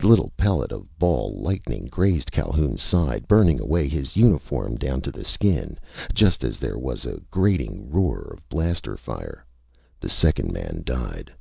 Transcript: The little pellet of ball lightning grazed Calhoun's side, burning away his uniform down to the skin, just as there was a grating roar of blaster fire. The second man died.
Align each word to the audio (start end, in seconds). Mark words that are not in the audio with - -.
The 0.00 0.08
little 0.08 0.32
pellet 0.36 0.72
of 0.72 0.88
ball 0.98 1.36
lightning 1.40 1.86
grazed 1.88 2.32
Calhoun's 2.32 2.82
side, 2.82 3.28
burning 3.28 3.60
away 3.60 3.86
his 3.86 4.16
uniform 4.16 4.74
down 4.74 5.02
to 5.02 5.12
the 5.12 5.24
skin, 5.24 5.78
just 6.12 6.42
as 6.42 6.58
there 6.58 6.76
was 6.80 7.06
a 7.06 7.20
grating 7.30 7.88
roar 7.88 8.26
of 8.36 8.48
blaster 8.48 8.96
fire. 8.96 9.46
The 10.00 10.10
second 10.10 10.50
man 10.52 10.82
died. 10.84 11.32